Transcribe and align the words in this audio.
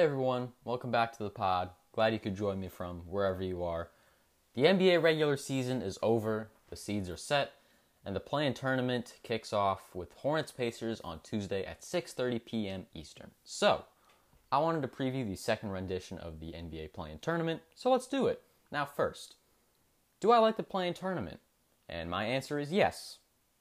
Everyone, 0.00 0.52
welcome 0.64 0.90
back 0.90 1.12
to 1.12 1.22
the 1.22 1.28
pod. 1.28 1.68
Glad 1.92 2.14
you 2.14 2.18
could 2.18 2.34
join 2.34 2.58
me 2.58 2.68
from 2.68 3.00
wherever 3.00 3.42
you 3.42 3.62
are. 3.62 3.90
The 4.54 4.62
NBA 4.62 5.02
regular 5.02 5.36
season 5.36 5.82
is 5.82 5.98
over, 6.00 6.48
the 6.70 6.76
seeds 6.76 7.10
are 7.10 7.18
set, 7.18 7.52
and 8.02 8.16
the 8.16 8.20
play-in 8.20 8.54
tournament 8.54 9.18
kicks 9.22 9.52
off 9.52 9.94
with 9.94 10.14
Hornets 10.14 10.52
Pacers 10.52 11.02
on 11.02 11.20
Tuesday 11.22 11.66
at 11.66 11.82
6:30 11.82 12.42
p.m. 12.46 12.86
Eastern. 12.94 13.32
So, 13.44 13.84
I 14.50 14.56
wanted 14.56 14.80
to 14.80 14.88
preview 14.88 15.26
the 15.26 15.36
second 15.36 15.68
rendition 15.68 16.16
of 16.16 16.40
the 16.40 16.52
NBA 16.52 16.94
play-in 16.94 17.18
tournament, 17.18 17.60
so 17.74 17.90
let's 17.90 18.06
do 18.06 18.26
it. 18.26 18.40
Now 18.72 18.86
first, 18.86 19.34
do 20.18 20.30
I 20.30 20.38
like 20.38 20.56
the 20.56 20.62
play-in 20.62 20.94
tournament? 20.94 21.40
And 21.90 22.08
my 22.08 22.24
answer 22.24 22.58
is 22.58 22.72
yes, 22.72 23.18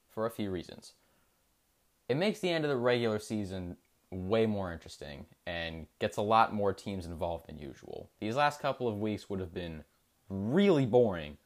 for 0.07 0.25
a 0.25 0.31
few 0.31 0.51
reasons. 0.51 0.93
It 2.07 2.15
makes 2.15 2.39
the 2.39 2.49
end 2.49 2.63
of 2.63 2.69
the 2.69 2.77
regular 2.77 3.19
season 3.19 3.75
way 4.11 4.45
more 4.45 4.73
interesting 4.73 5.25
and 5.45 5.85
gets 5.99 6.17
a 6.17 6.21
lot 6.21 6.53
more 6.53 6.73
teams 6.73 7.05
involved 7.05 7.47
than 7.47 7.59
usual. 7.59 8.09
These 8.19 8.35
last 8.35 8.59
couple 8.59 8.87
of 8.87 8.99
weeks 8.99 9.29
would 9.29 9.39
have 9.39 9.53
been 9.53 9.83
really 10.29 10.85
boring, 10.85 11.37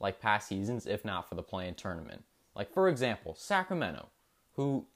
like 0.00 0.20
past 0.20 0.48
seasons, 0.48 0.86
if 0.86 1.04
not 1.04 1.28
for 1.28 1.34
the 1.34 1.42
play-in 1.42 1.74
tournament. 1.74 2.24
Like, 2.54 2.72
for 2.72 2.88
example, 2.88 3.34
Sacramento, 3.34 4.08
who 4.54 4.86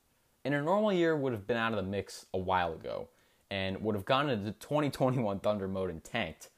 in 0.45 0.53
a 0.53 0.63
normal 0.63 0.93
year 0.93 1.17
would 1.17 1.33
have 1.33 1.47
been 1.47 1.57
out 1.57 1.73
of 1.73 1.77
the 1.77 1.91
mix 1.91 2.27
a 2.35 2.39
while 2.39 2.73
ago 2.73 3.09
and 3.51 3.83
would 3.83 3.95
have 3.95 4.05
gone 4.05 4.31
into 4.31 4.53
2021 4.53 5.41
Thunder 5.41 5.69
mode 5.69 5.91
and 5.91 6.03
tanked. 6.03 6.49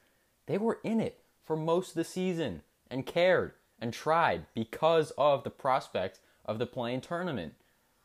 They 0.47 0.57
were 0.57 0.79
in 0.83 0.99
it 0.99 1.19
for 1.43 1.55
most 1.55 1.89
of 1.89 1.95
the 1.95 2.03
season 2.03 2.61
and 2.89 3.05
cared 3.05 3.53
and 3.79 3.93
tried 3.93 4.45
because 4.55 5.11
of 5.17 5.43
the 5.43 5.49
prospect 5.49 6.19
of 6.45 6.57
the 6.57 6.65
play-in 6.65 7.01
tournament. 7.01 7.53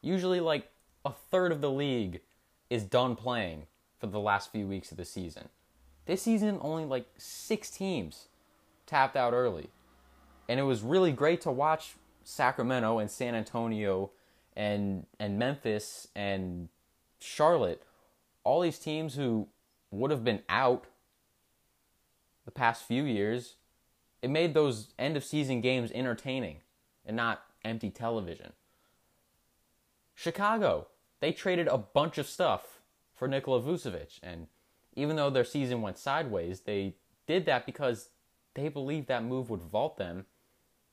Usually, 0.02 0.40
like 0.40 0.68
a 1.04 1.12
third 1.12 1.52
of 1.52 1.60
the 1.60 1.70
league 1.70 2.20
is 2.70 2.84
done 2.84 3.16
playing 3.16 3.66
for 3.98 4.06
the 4.06 4.20
last 4.20 4.50
few 4.50 4.66
weeks 4.66 4.90
of 4.90 4.96
the 4.96 5.04
season. 5.04 5.48
This 6.06 6.22
season, 6.22 6.58
only 6.62 6.84
like 6.84 7.06
six 7.18 7.70
teams 7.70 8.28
tapped 8.86 9.16
out 9.16 9.32
early. 9.32 9.68
And 10.48 10.58
it 10.58 10.64
was 10.64 10.82
really 10.82 11.12
great 11.12 11.40
to 11.42 11.50
watch 11.50 11.94
Sacramento 12.24 12.98
and 12.98 13.10
San 13.10 13.34
Antonio 13.34 14.10
and 14.56 15.06
and 15.18 15.38
Memphis 15.38 16.08
and 16.14 16.68
Charlotte, 17.20 17.82
all 18.44 18.60
these 18.60 18.78
teams 18.78 19.14
who 19.14 19.48
would 19.90 20.10
have 20.10 20.24
been 20.24 20.42
out 20.48 20.86
the 22.44 22.50
past 22.50 22.84
few 22.84 23.04
years, 23.04 23.56
it 24.22 24.30
made 24.30 24.54
those 24.54 24.88
end 24.98 25.16
of 25.16 25.24
season 25.24 25.60
games 25.60 25.90
entertaining 25.92 26.58
and 27.04 27.16
not 27.16 27.42
empty 27.64 27.90
television. 27.90 28.52
Chicago, 30.14 30.88
they 31.20 31.32
traded 31.32 31.68
a 31.68 31.78
bunch 31.78 32.18
of 32.18 32.26
stuff 32.26 32.80
for 33.14 33.28
Nikola 33.28 33.62
Vucevic. 33.62 34.18
And 34.22 34.48
even 34.94 35.16
though 35.16 35.30
their 35.30 35.44
season 35.44 35.82
went 35.82 35.98
sideways, 35.98 36.60
they 36.60 36.94
did 37.26 37.46
that 37.46 37.66
because 37.66 38.08
they 38.54 38.68
believed 38.68 39.08
that 39.08 39.24
move 39.24 39.50
would 39.50 39.62
vault 39.62 39.96
them 39.96 40.26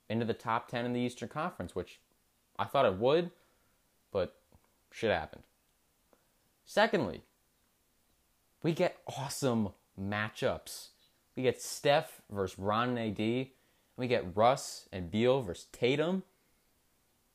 into 0.09 0.25
the 0.25 0.33
top 0.33 0.70
10 0.70 0.86
in 0.86 0.94
the 0.94 1.00
Eastern 1.00 1.30
Conference, 1.30 1.75
which 1.75 2.00
I 2.59 2.66
thought 2.66 2.86
it 2.86 2.98
would, 2.98 3.31
but 4.11 4.36
shit 4.92 5.11
happened. 5.11 5.44
Secondly, 6.66 7.22
we 8.61 8.73
get 8.73 8.98
awesome 9.17 9.70
matchups. 10.00 10.89
We 11.36 11.44
get 11.44 11.61
Steph 11.61 12.22
versus 12.30 12.55
Bron 12.55 12.98
and 12.98 13.20
AD. 13.20 13.48
We 13.95 14.08
get 14.08 14.36
Russ 14.36 14.88
and 14.92 15.09
Beal 15.09 15.42
versus 15.42 15.67
Tatum. 15.72 16.23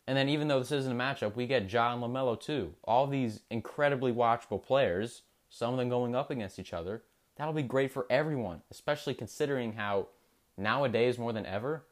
And 0.07 0.17
then, 0.17 0.29
even 0.29 0.49
though 0.49 0.59
this 0.59 0.73
isn't 0.73 0.93
a 0.93 0.97
matchup, 0.97 1.37
we 1.37 1.47
get 1.47 1.63
and 1.63 1.71
LaMelo 1.73 2.41
too. 2.41 2.75
All 2.83 3.07
these 3.07 3.41
incredibly 3.51 4.13
watchable 4.13 4.63
players, 4.63 5.23
some 5.49 5.73
of 5.73 5.79
them 5.79 5.89
going 5.89 6.17
up 6.17 6.31
against 6.31 6.59
each 6.59 6.73
other. 6.73 7.03
That'll 7.37 7.55
be 7.55 7.63
great 7.63 7.93
for 7.93 8.07
everyone, 8.11 8.63
especially 8.71 9.15
considering 9.15 9.75
how 9.75 10.09
nowadays, 10.57 11.19
more 11.19 11.33
than 11.33 11.47
ever, 11.47 11.85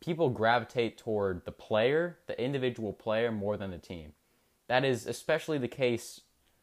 people 0.00 0.30
gravitate 0.30 0.96
toward 0.96 1.44
the 1.44 1.52
player, 1.52 2.18
the 2.26 2.40
individual 2.42 2.92
player, 2.92 3.30
more 3.30 3.56
than 3.56 3.70
the 3.70 3.78
team. 3.78 4.12
That 4.68 4.84
is 4.84 5.06
especially 5.06 5.58
the 5.58 5.68
case, 5.68 6.20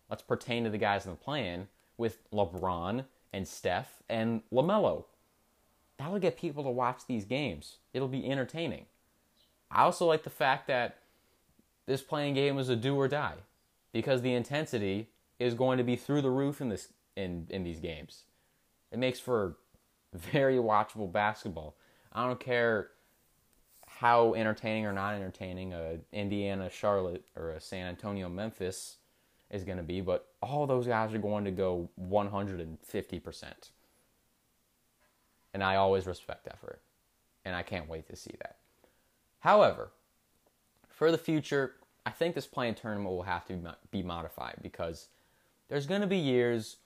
let's 0.09 0.23
pertain 0.23 0.63
to 0.63 0.69
the 0.69 0.77
guys 0.77 1.05
in 1.05 1.11
the 1.11 1.17
play-in, 1.17 1.67
with 1.97 2.29
LeBron 2.31 3.05
and 3.33 3.47
Steph 3.47 4.01
and 4.07 4.41
LaMelo. 4.51 5.05
That'll 5.99 6.19
get 6.19 6.37
people 6.37 6.63
to 6.63 6.69
watch 6.69 7.01
these 7.07 7.25
games. 7.25 7.77
It'll 7.93 8.07
be 8.07 8.29
entertaining. 8.29 8.85
I 9.71 9.83
also 9.83 10.05
like 10.05 10.23
the 10.23 10.29
fact 10.29 10.67
that 10.67 10.97
this 11.85 12.01
play-in 12.01 12.33
game 12.33 12.57
is 12.57 12.69
a 12.69 12.75
do 12.75 12.95
or 12.95 13.07
die 13.07 13.35
because 13.91 14.21
the 14.21 14.33
intensity 14.33 15.09
is 15.39 15.53
going 15.53 15.77
to 15.77 15.83
be 15.83 15.95
through 15.95 16.21
the 16.21 16.29
roof 16.29 16.61
in 16.61 16.69
this 16.69 16.89
in, 17.15 17.47
in 17.49 17.63
these 17.63 17.79
games. 17.79 18.23
It 18.91 18.99
makes 18.99 19.19
for 19.19 19.57
very 20.13 20.57
watchable 20.57 21.11
basketball. 21.11 21.75
I 22.13 22.25
don't 22.25 22.39
care 22.39 22.89
how 23.87 24.35
entertaining 24.35 24.85
or 24.85 24.93
not 24.93 25.15
entertaining 25.15 25.73
a 25.73 25.97
Indiana 26.13 26.69
Charlotte 26.69 27.25
or 27.35 27.51
a 27.51 27.59
San 27.59 27.87
Antonio 27.87 28.29
Memphis 28.29 28.97
is 29.49 29.63
going 29.63 29.77
to 29.77 29.83
be, 29.83 30.01
but 30.01 30.27
all 30.41 30.67
those 30.67 30.87
guys 30.87 31.13
are 31.13 31.19
going 31.19 31.45
to 31.45 31.51
go 31.51 31.89
150%. 32.09 33.43
And 35.53 35.63
I 35.63 35.75
always 35.77 36.05
respect 36.05 36.47
effort. 36.47 36.81
And 37.45 37.55
I 37.55 37.63
can't 37.63 37.89
wait 37.89 38.07
to 38.09 38.15
see 38.15 38.35
that. 38.39 38.57
However, 39.39 39.91
for 40.89 41.11
the 41.11 41.17
future, 41.17 41.73
I 42.05 42.11
think 42.11 42.35
this 42.35 42.47
play-in 42.47 42.75
tournament 42.75 43.09
will 43.09 43.23
have 43.23 43.45
to 43.45 43.75
be 43.91 44.01
modified 44.01 44.57
because 44.61 45.07
there's 45.69 45.85
going 45.85 46.01
to 46.01 46.07
be 46.07 46.17
years 46.17 46.77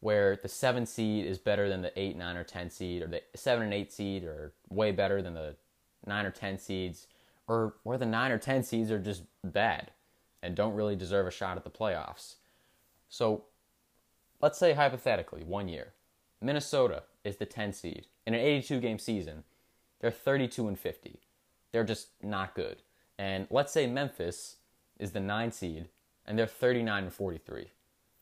where 0.00 0.36
the 0.36 0.48
7 0.48 0.84
seed 0.86 1.24
is 1.24 1.38
better 1.38 1.68
than 1.68 1.82
the 1.82 1.98
8, 1.98 2.16
9, 2.16 2.36
or 2.36 2.44
10 2.44 2.70
seed, 2.70 3.02
or 3.02 3.06
the 3.06 3.22
7 3.34 3.62
and 3.64 3.72
8 3.72 3.92
seed 3.92 4.24
are 4.24 4.52
way 4.68 4.92
better 4.92 5.22
than 5.22 5.34
the 5.34 5.56
9 6.06 6.26
or 6.26 6.30
10 6.30 6.58
seeds, 6.58 7.06
or 7.46 7.74
where 7.84 7.96
the 7.96 8.06
9 8.06 8.32
or 8.32 8.38
10 8.38 8.62
seeds 8.62 8.90
are 8.90 8.98
just 8.98 9.22
bad 9.42 9.92
and 10.42 10.54
don't 10.54 10.74
really 10.74 10.96
deserve 10.96 11.26
a 11.26 11.30
shot 11.30 11.56
at 11.56 11.64
the 11.64 11.70
playoffs. 11.70 12.34
So 13.08 13.44
let's 14.42 14.58
say 14.58 14.74
hypothetically, 14.74 15.42
one 15.42 15.68
year, 15.68 15.94
Minnesota 16.40 17.04
is 17.24 17.36
the 17.36 17.46
10 17.46 17.72
seed. 17.72 18.06
In 18.26 18.34
an 18.34 18.40
82 18.40 18.80
game 18.80 18.98
season, 18.98 19.44
they're 20.00 20.10
32 20.10 20.68
and 20.68 20.78
50. 20.78 21.20
They're 21.74 21.82
just 21.82 22.10
not 22.22 22.54
good. 22.54 22.82
And 23.18 23.48
let's 23.50 23.72
say 23.72 23.88
Memphis 23.88 24.58
is 24.96 25.10
the 25.10 25.18
9 25.18 25.50
seed 25.50 25.88
and 26.24 26.38
they're 26.38 26.46
39 26.46 27.02
and 27.02 27.12
43. 27.12 27.66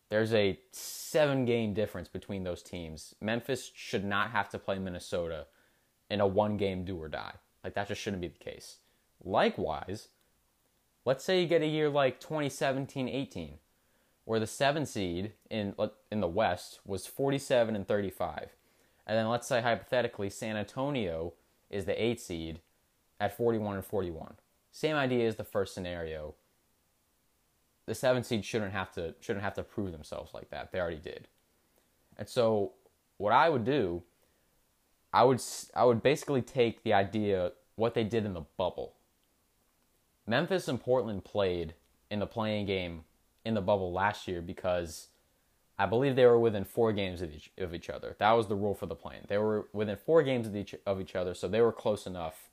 There's 0.08 0.32
a 0.32 0.58
seven 0.70 1.44
game 1.44 1.74
difference 1.74 2.08
between 2.08 2.44
those 2.44 2.62
teams. 2.62 3.14
Memphis 3.20 3.70
should 3.74 4.06
not 4.06 4.30
have 4.30 4.48
to 4.48 4.58
play 4.58 4.78
Minnesota 4.78 5.48
in 6.08 6.22
a 6.22 6.26
one 6.26 6.56
game 6.56 6.86
do 6.86 6.96
or 6.96 7.10
die. 7.10 7.34
Like, 7.62 7.74
that 7.74 7.88
just 7.88 8.00
shouldn't 8.00 8.22
be 8.22 8.28
the 8.28 8.38
case. 8.38 8.78
Likewise, 9.22 10.08
let's 11.04 11.22
say 11.22 11.42
you 11.42 11.46
get 11.46 11.60
a 11.60 11.66
year 11.66 11.90
like 11.90 12.20
2017 12.20 13.06
18, 13.06 13.58
where 14.24 14.40
the 14.40 14.46
seven 14.46 14.86
seed 14.86 15.32
in, 15.50 15.74
in 16.10 16.20
the 16.20 16.26
West 16.26 16.80
was 16.86 17.06
47 17.06 17.76
and 17.76 17.86
35. 17.86 18.48
And 19.06 19.18
then 19.18 19.28
let's 19.28 19.46
say 19.46 19.60
hypothetically 19.60 20.30
San 20.30 20.56
Antonio 20.56 21.34
is 21.68 21.84
the 21.84 22.02
eight 22.02 22.18
seed 22.18 22.60
at 23.22 23.36
41 23.36 23.76
and 23.76 23.84
41. 23.84 24.34
Same 24.72 24.96
idea 24.96 25.28
as 25.28 25.36
the 25.36 25.44
first 25.44 25.74
scenario 25.74 26.34
the 27.86 27.94
seven 27.94 28.22
seed 28.22 28.44
shouldn't 28.44 28.72
have 28.72 28.92
to 28.92 29.14
shouldn't 29.20 29.44
have 29.44 29.54
to 29.54 29.62
prove 29.62 29.92
themselves 29.92 30.34
like 30.34 30.50
that. 30.50 30.70
They 30.70 30.80
already 30.80 30.98
did. 30.98 31.28
And 32.16 32.28
so 32.28 32.72
what 33.16 33.32
I 33.32 33.48
would 33.48 33.64
do, 33.64 34.02
I 35.12 35.24
would 35.24 35.40
I 35.74 35.84
would 35.84 36.02
basically 36.02 36.42
take 36.42 36.82
the 36.82 36.92
idea 36.92 37.52
what 37.76 37.94
they 37.94 38.04
did 38.04 38.24
in 38.24 38.34
the 38.34 38.44
bubble. 38.56 38.94
Memphis 40.26 40.68
and 40.68 40.80
Portland 40.80 41.24
played 41.24 41.74
in 42.10 42.20
the 42.20 42.26
play-in 42.26 42.66
game 42.66 43.04
in 43.44 43.54
the 43.54 43.60
bubble 43.60 43.92
last 43.92 44.28
year 44.28 44.40
because 44.40 45.08
I 45.78 45.86
believe 45.86 46.14
they 46.14 46.26
were 46.26 46.38
within 46.38 46.64
four 46.64 46.92
games 46.92 47.22
of 47.22 47.34
each, 47.34 47.50
of 47.58 47.74
each 47.74 47.90
other. 47.90 48.14
That 48.20 48.32
was 48.32 48.46
the 48.46 48.54
rule 48.54 48.74
for 48.74 48.86
the 48.86 48.94
play-in. 48.94 49.24
They 49.26 49.38
were 49.38 49.66
within 49.72 49.96
four 49.96 50.22
games 50.22 50.46
of 50.46 50.54
each, 50.54 50.76
of 50.86 51.00
each 51.00 51.16
other, 51.16 51.34
so 51.34 51.48
they 51.48 51.60
were 51.60 51.72
close 51.72 52.06
enough 52.06 52.51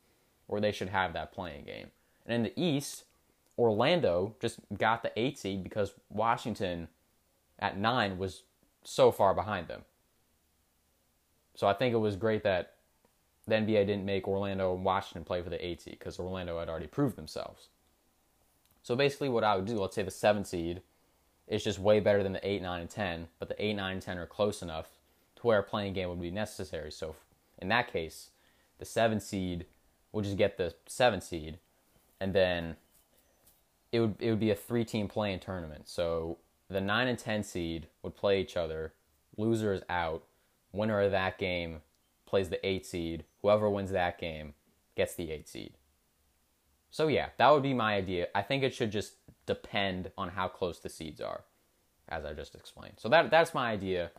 where 0.50 0.60
they 0.60 0.72
should 0.72 0.90
have 0.90 1.14
that 1.14 1.32
play-in 1.32 1.64
game. 1.64 1.92
And 2.26 2.36
in 2.36 2.44
the 2.44 2.62
East, 2.62 3.04
Orlando 3.58 4.36
just 4.42 4.60
got 4.78 5.04
the 5.04 5.12
eight 5.16 5.38
seed 5.38 5.64
because 5.64 5.94
Washington 6.10 6.88
at 7.60 7.78
nine 7.78 8.18
was 8.18 8.44
so 8.84 9.12
far 9.12 9.36
behind 9.36 9.68
them. 9.68 9.84
So 11.54 11.68
I 11.68 11.74
think 11.74 11.94
it 11.94 11.98
was 11.98 12.16
great 12.16 12.44
that 12.44 12.74
the 13.48 13.56
NBA 13.56 13.86
didn't 13.86 14.06
make 14.06 14.28
Orlando 14.28 14.74
and 14.74 14.84
Washington 14.84 15.24
play 15.24 15.42
for 15.42 15.50
the 15.50 15.64
eight 15.64 15.82
seed 15.82 15.98
because 16.00 16.20
Orlando 16.20 16.58
had 16.58 16.68
already 16.70 16.88
proved 16.88 17.16
themselves. 17.16 17.70
So 18.82 18.96
basically, 18.96 19.30
what 19.30 19.44
I 19.44 19.56
would 19.56 19.66
do, 19.66 19.80
let's 19.80 19.94
say 19.94 20.04
the 20.04 20.10
seven 20.10 20.46
seed 20.46 20.82
is 21.48 21.64
just 21.64 21.78
way 21.78 22.00
better 22.00 22.24
than 22.24 22.34
the 22.34 22.48
eight, 22.48 22.62
nine, 22.62 22.82
and 22.82 22.90
ten, 22.90 23.28
but 23.38 23.50
the 23.50 23.64
eight, 23.64 23.74
nine, 23.74 23.94
and 23.94 24.02
ten 24.02 24.18
are 24.18 24.26
close 24.26 24.62
enough 24.62 24.88
to 25.36 25.48
where 25.48 25.60
a 25.60 25.64
play-in 25.64 25.94
game 25.94 26.10
would 26.10 26.22
be 26.22 26.32
necessary. 26.32 26.92
So 26.92 27.16
in 27.60 27.68
that 27.70 27.92
case, 27.92 28.30
the 28.80 28.86
seven 28.86 29.20
seed 29.20 29.66
would 30.12 30.26
just 30.26 30.38
get 30.38 30.58
the 30.58 30.74
seven 30.88 31.22
seed, 31.22 31.60
and 32.20 32.34
then 32.34 32.76
it 33.92 34.00
would 34.00 34.16
it 34.20 34.30
would 34.30 34.40
be 34.40 34.52
a 34.52 34.56
three 34.56 34.86
team 34.86 35.08
play-in 35.08 35.40
tournament. 35.40 35.88
So 35.88 36.38
the 36.70 36.82
9 36.82 37.08
and 37.08 37.18
10 37.18 37.44
seed 37.44 37.88
would 38.04 38.16
play 38.16 38.40
each 38.40 38.56
other. 38.56 38.94
Loser 39.38 39.74
is 39.74 39.82
out. 39.90 40.24
Winner 40.72 41.02
of 41.02 41.12
that 41.12 41.38
game 41.38 41.82
plays 42.26 42.50
the 42.50 42.66
8 42.66 42.86
seed. 42.86 43.26
Whoever 43.42 43.70
wins 43.70 43.92
that 43.92 44.20
game 44.20 44.54
gets 44.96 45.16
the 45.16 45.32
8 45.32 45.48
seed. 45.48 45.74
So, 46.92 47.08
yeah, 47.08 47.30
that 47.38 47.50
would 47.50 47.64
be 47.64 47.74
my 47.74 47.96
idea. 47.96 48.28
I 48.34 48.42
think 48.42 48.64
it 48.64 48.74
should 48.74 48.92
just 48.92 49.14
depend 49.46 50.12
on 50.18 50.30
how 50.30 50.48
close 50.48 50.80
the 50.80 50.90
seeds 50.90 51.22
are, 51.22 51.42
as 52.08 52.26
I 52.26 52.34
just 52.34 52.56
explained. 52.56 52.96
So, 52.98 53.10
that 53.10 53.30
that's 53.30 53.54
my 53.54 53.72
idea. 53.72 54.12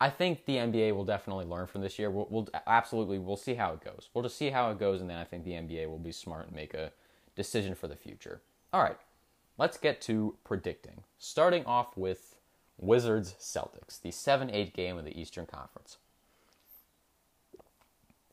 I 0.00 0.10
think 0.10 0.44
the 0.44 0.56
NBA 0.56 0.94
will 0.94 1.04
definitely 1.04 1.44
learn 1.44 1.66
from 1.66 1.80
this 1.80 1.98
year. 1.98 2.10
We'll, 2.10 2.28
we'll, 2.30 2.48
absolutely 2.66 3.18
we'll 3.18 3.36
see 3.36 3.54
how 3.54 3.72
it 3.72 3.80
goes. 3.84 4.08
We'll 4.14 4.22
just 4.22 4.36
see 4.36 4.50
how 4.50 4.70
it 4.70 4.78
goes, 4.78 5.00
and 5.00 5.10
then 5.10 5.18
I 5.18 5.24
think 5.24 5.44
the 5.44 5.52
NBA 5.52 5.88
will 5.88 5.98
be 5.98 6.12
smart 6.12 6.46
and 6.46 6.54
make 6.54 6.74
a 6.74 6.92
decision 7.34 7.74
for 7.74 7.88
the 7.88 7.96
future. 7.96 8.40
All 8.72 8.82
right, 8.82 8.98
let's 9.56 9.76
get 9.76 10.00
to 10.02 10.36
predicting. 10.44 11.02
Starting 11.18 11.64
off 11.64 11.96
with 11.96 12.36
Wizards 12.78 13.34
Celtics, 13.40 14.00
the 14.00 14.12
7 14.12 14.50
8 14.50 14.74
game 14.74 14.96
of 14.96 15.04
the 15.04 15.20
Eastern 15.20 15.46
Conference. 15.46 15.98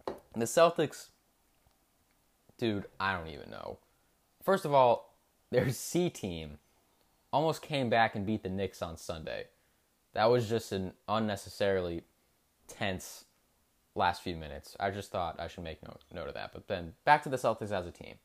The 0.05 0.45
Celtics, 0.45 1.07
dude, 2.57 2.85
I 2.99 3.17
don't 3.17 3.27
even 3.27 3.49
know. 3.49 3.79
First 4.43 4.65
of 4.65 4.73
all, 4.73 5.15
their 5.49 5.69
C 5.71 6.09
team 6.09 6.59
almost 7.33 7.61
came 7.61 7.89
back 7.89 8.15
and 8.15 8.25
beat 8.25 8.43
the 8.43 8.49
Knicks 8.49 8.81
on 8.81 8.97
Sunday. 8.97 9.45
That 10.15 10.25
was 10.25 10.49
just 10.49 10.71
an 10.71 10.93
unnecessarily 11.07 12.01
tense 12.67 13.25
last 13.93 14.23
few 14.23 14.35
minutes. 14.35 14.75
I 14.79 14.89
just 14.89 15.11
thought 15.11 15.39
I 15.39 15.47
should 15.47 15.63
make 15.63 15.83
note, 15.83 16.01
note 16.11 16.27
of 16.27 16.33
that. 16.33 16.51
But 16.53 16.67
then 16.67 16.93
back 17.05 17.23
to 17.23 17.29
the 17.29 17.37
Celtics 17.37 17.71
as 17.71 17.85
a 17.85 17.91
team 17.91 18.15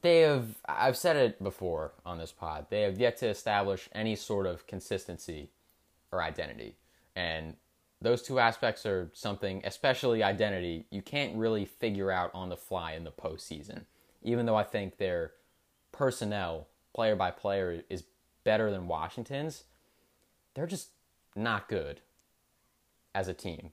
they 0.00 0.20
have 0.20 0.56
I've 0.66 0.96
said 0.96 1.16
it 1.16 1.42
before 1.42 1.92
on 2.06 2.18
this 2.18 2.32
pod. 2.32 2.66
They 2.70 2.82
have 2.82 2.98
yet 2.98 3.16
to 3.18 3.28
establish 3.28 3.88
any 3.92 4.16
sort 4.16 4.46
of 4.46 4.66
consistency 4.66 5.50
or 6.10 6.22
identity. 6.22 6.76
And 7.14 7.56
those 8.00 8.22
two 8.22 8.38
aspects 8.38 8.86
are 8.86 9.10
something, 9.12 9.62
especially 9.64 10.22
identity, 10.22 10.86
you 10.90 11.02
can't 11.02 11.36
really 11.36 11.64
figure 11.64 12.10
out 12.10 12.30
on 12.34 12.48
the 12.48 12.56
fly 12.56 12.92
in 12.92 13.04
the 13.04 13.12
postseason. 13.12 13.84
Even 14.22 14.46
though 14.46 14.56
I 14.56 14.64
think 14.64 14.96
their 14.96 15.32
personnel, 15.92 16.68
player 16.94 17.14
by 17.14 17.30
player, 17.30 17.82
is 17.88 18.04
better 18.44 18.70
than 18.70 18.88
Washington's, 18.88 19.64
they're 20.54 20.66
just 20.66 20.88
not 21.34 21.68
good 21.68 22.00
as 23.14 23.28
a 23.28 23.34
team. 23.34 23.70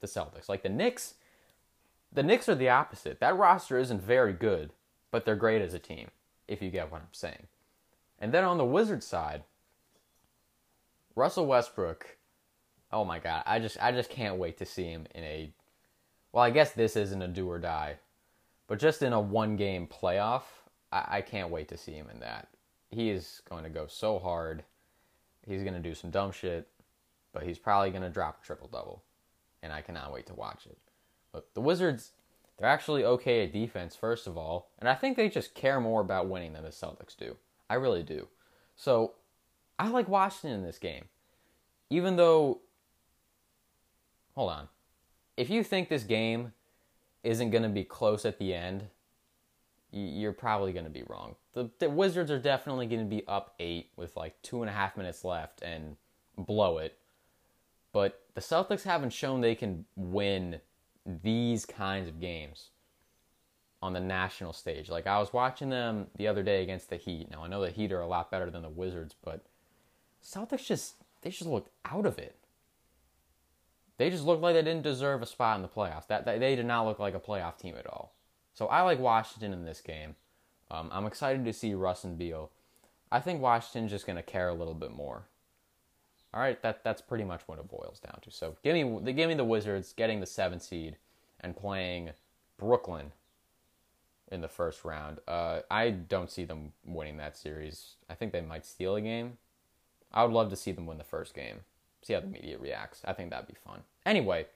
The 0.00 0.06
Celtics, 0.06 0.48
like 0.48 0.62
the 0.62 0.68
Knicks, 0.68 1.14
the 2.12 2.22
Knicks 2.22 2.48
are 2.48 2.54
the 2.54 2.68
opposite. 2.68 3.20
That 3.20 3.36
roster 3.36 3.78
isn't 3.78 4.02
very 4.02 4.32
good 4.32 4.70
but 5.16 5.24
they're 5.24 5.34
great 5.34 5.62
as 5.62 5.74
a 5.74 5.78
team, 5.78 6.08
if 6.46 6.60
you 6.60 6.70
get 6.70 6.90
what 6.90 7.00
I'm 7.00 7.08
saying. 7.12 7.46
And 8.18 8.32
then 8.32 8.44
on 8.44 8.58
the 8.58 8.66
Wizards 8.66 9.06
side, 9.06 9.44
Russell 11.14 11.46
Westbrook, 11.46 12.18
oh 12.92 13.02
my 13.02 13.18
god, 13.18 13.42
I 13.46 13.58
just 13.58 13.82
I 13.82 13.92
just 13.92 14.10
can't 14.10 14.36
wait 14.36 14.58
to 14.58 14.66
see 14.66 14.84
him 14.84 15.06
in 15.14 15.24
a 15.24 15.52
well, 16.32 16.44
I 16.44 16.50
guess 16.50 16.72
this 16.72 16.96
isn't 16.96 17.22
a 17.22 17.28
do 17.28 17.48
or 17.50 17.58
die, 17.58 17.96
but 18.66 18.78
just 18.78 19.02
in 19.02 19.14
a 19.14 19.20
one 19.20 19.56
game 19.56 19.86
playoff, 19.86 20.42
I, 20.92 21.04
I 21.08 21.20
can't 21.22 21.50
wait 21.50 21.68
to 21.68 21.78
see 21.78 21.92
him 21.92 22.08
in 22.12 22.20
that. 22.20 22.48
He 22.96 23.10
is 23.10 23.42
going 23.46 23.64
to 23.64 23.68
go 23.68 23.86
so 23.86 24.18
hard. 24.18 24.64
He's 25.46 25.62
going 25.62 25.74
to 25.74 25.80
do 25.80 25.94
some 25.94 26.08
dumb 26.08 26.32
shit, 26.32 26.66
but 27.34 27.42
he's 27.42 27.58
probably 27.58 27.90
going 27.90 28.02
to 28.02 28.08
drop 28.08 28.38
a 28.42 28.46
triple 28.46 28.68
double. 28.68 29.02
And 29.62 29.70
I 29.70 29.82
cannot 29.82 30.14
wait 30.14 30.24
to 30.28 30.34
watch 30.34 30.64
it. 30.64 30.78
But 31.30 31.52
the 31.52 31.60
Wizards, 31.60 32.12
they're 32.56 32.70
actually 32.70 33.04
okay 33.04 33.44
at 33.44 33.52
defense, 33.52 33.94
first 33.94 34.26
of 34.26 34.38
all, 34.38 34.70
and 34.78 34.88
I 34.88 34.94
think 34.94 35.18
they 35.18 35.28
just 35.28 35.54
care 35.54 35.78
more 35.78 36.00
about 36.00 36.30
winning 36.30 36.54
than 36.54 36.62
the 36.62 36.70
Celtics 36.70 37.14
do. 37.14 37.36
I 37.68 37.74
really 37.74 38.02
do. 38.02 38.28
So 38.76 39.12
I 39.78 39.88
like 39.88 40.08
Washington 40.08 40.60
in 40.60 40.64
this 40.64 40.78
game. 40.78 41.04
Even 41.90 42.16
though, 42.16 42.60
hold 44.34 44.52
on. 44.52 44.68
If 45.36 45.50
you 45.50 45.62
think 45.62 45.90
this 45.90 46.04
game 46.04 46.54
isn't 47.22 47.50
going 47.50 47.62
to 47.62 47.68
be 47.68 47.84
close 47.84 48.24
at 48.24 48.38
the 48.38 48.54
end, 48.54 48.84
you're 49.96 50.32
probably 50.32 50.72
going 50.72 50.84
to 50.84 50.90
be 50.90 51.04
wrong. 51.08 51.36
The, 51.52 51.70
the 51.78 51.88
Wizards 51.88 52.30
are 52.30 52.38
definitely 52.38 52.86
going 52.86 53.00
to 53.00 53.06
be 53.08 53.26
up 53.26 53.54
eight 53.58 53.90
with 53.96 54.16
like 54.16 54.40
two 54.42 54.62
and 54.62 54.70
a 54.70 54.72
half 54.72 54.96
minutes 54.96 55.24
left 55.24 55.62
and 55.62 55.96
blow 56.36 56.78
it. 56.78 56.98
But 57.92 58.22
the 58.34 58.40
Celtics 58.40 58.82
haven't 58.82 59.12
shown 59.12 59.40
they 59.40 59.54
can 59.54 59.86
win 59.96 60.60
these 61.04 61.64
kinds 61.64 62.08
of 62.08 62.20
games 62.20 62.70
on 63.82 63.92
the 63.92 64.00
national 64.00 64.52
stage. 64.52 64.88
Like 64.88 65.06
I 65.06 65.18
was 65.18 65.32
watching 65.32 65.70
them 65.70 66.08
the 66.16 66.28
other 66.28 66.42
day 66.42 66.62
against 66.62 66.90
the 66.90 66.96
Heat. 66.96 67.30
Now 67.30 67.44
I 67.44 67.48
know 67.48 67.62
the 67.62 67.70
Heat 67.70 67.92
are 67.92 68.00
a 68.00 68.06
lot 68.06 68.30
better 68.30 68.50
than 68.50 68.62
the 68.62 68.68
Wizards, 68.68 69.14
but 69.24 69.46
Celtics 70.22 70.66
just 70.66 70.96
they 71.22 71.30
just 71.30 71.48
looked 71.48 71.70
out 71.84 72.06
of 72.06 72.18
it. 72.18 72.36
They 73.98 74.10
just 74.10 74.24
looked 74.24 74.42
like 74.42 74.54
they 74.54 74.62
didn't 74.62 74.82
deserve 74.82 75.22
a 75.22 75.26
spot 75.26 75.56
in 75.56 75.62
the 75.62 75.68
playoffs. 75.68 76.08
That, 76.08 76.26
they 76.26 76.54
did 76.54 76.66
not 76.66 76.86
look 76.86 76.98
like 76.98 77.14
a 77.14 77.20
playoff 77.20 77.58
team 77.58 77.76
at 77.78 77.86
all. 77.86 78.15
So 78.56 78.66
I 78.68 78.80
like 78.80 78.98
Washington 78.98 79.52
in 79.52 79.66
this 79.66 79.82
game. 79.82 80.14
Um, 80.70 80.88
I'm 80.90 81.04
excited 81.04 81.44
to 81.44 81.52
see 81.52 81.74
Russ 81.74 82.04
and 82.04 82.16
Beal. 82.16 82.50
I 83.12 83.20
think 83.20 83.42
Washington's 83.42 83.90
just 83.90 84.06
going 84.06 84.16
to 84.16 84.22
care 84.22 84.48
a 84.48 84.54
little 84.54 84.74
bit 84.74 84.90
more. 84.90 85.24
All 86.32 86.40
right, 86.40 86.60
that 86.62 86.82
that's 86.82 87.02
pretty 87.02 87.24
much 87.24 87.42
what 87.46 87.58
it 87.58 87.68
boils 87.68 88.00
down 88.00 88.18
to. 88.22 88.30
So 88.30 88.56
give 88.64 88.74
me 88.74 89.12
give 89.12 89.28
me 89.28 89.34
the 89.34 89.44
Wizards 89.44 89.92
getting 89.92 90.20
the 90.20 90.26
seven 90.26 90.58
seed 90.58 90.96
and 91.40 91.54
playing 91.54 92.10
Brooklyn 92.56 93.12
in 94.32 94.40
the 94.40 94.48
first 94.48 94.86
round. 94.86 95.18
Uh, 95.28 95.60
I 95.70 95.90
don't 95.90 96.30
see 96.30 96.44
them 96.44 96.72
winning 96.82 97.18
that 97.18 97.36
series. 97.36 97.96
I 98.08 98.14
think 98.14 98.32
they 98.32 98.40
might 98.40 98.64
steal 98.64 98.96
a 98.96 99.02
game. 99.02 99.36
I 100.12 100.24
would 100.24 100.32
love 100.32 100.48
to 100.48 100.56
see 100.56 100.72
them 100.72 100.86
win 100.86 100.96
the 100.96 101.04
first 101.04 101.34
game. 101.34 101.60
See 102.00 102.14
how 102.14 102.20
the 102.20 102.26
media 102.26 102.56
reacts. 102.58 103.02
I 103.04 103.12
think 103.12 103.30
that'd 103.30 103.48
be 103.48 103.54
fun. 103.54 103.82
Anyway, 104.06 104.46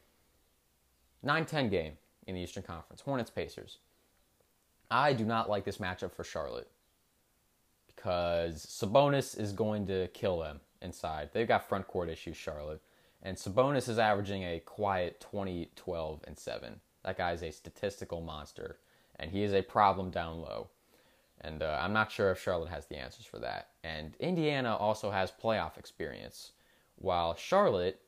9-10 1.24 1.70
game 1.70 1.92
in 2.26 2.34
the 2.34 2.40
Eastern 2.40 2.62
Conference. 2.62 3.02
Hornets 3.02 3.30
Pacers. 3.30 3.78
I 4.90 5.12
do 5.12 5.24
not 5.24 5.48
like 5.48 5.64
this 5.64 5.78
matchup 5.78 6.12
for 6.12 6.24
Charlotte 6.24 6.70
because 7.86 8.66
Sabonis 8.66 9.38
is 9.38 9.52
going 9.52 9.86
to 9.86 10.08
kill 10.08 10.40
them 10.40 10.60
inside. 10.82 11.30
They've 11.32 11.46
got 11.46 11.68
front 11.68 11.86
court 11.86 12.08
issues, 12.08 12.36
Charlotte. 12.36 12.80
And 13.22 13.36
Sabonis 13.36 13.88
is 13.88 13.98
averaging 13.98 14.42
a 14.42 14.60
quiet 14.60 15.20
20, 15.20 15.70
12, 15.76 16.24
and 16.26 16.38
7. 16.38 16.80
That 17.04 17.18
guy 17.18 17.32
is 17.32 17.42
a 17.42 17.50
statistical 17.50 18.22
monster, 18.22 18.78
and 19.16 19.30
he 19.30 19.42
is 19.42 19.52
a 19.52 19.62
problem 19.62 20.10
down 20.10 20.40
low. 20.40 20.68
And 21.42 21.62
uh, 21.62 21.78
I'm 21.80 21.92
not 21.92 22.10
sure 22.10 22.30
if 22.30 22.42
Charlotte 22.42 22.70
has 22.70 22.86
the 22.86 22.96
answers 22.96 23.26
for 23.26 23.38
that. 23.38 23.68
And 23.84 24.16
Indiana 24.18 24.76
also 24.76 25.10
has 25.10 25.30
playoff 25.30 25.78
experience, 25.78 26.52
while 26.96 27.34
Charlotte, 27.34 28.00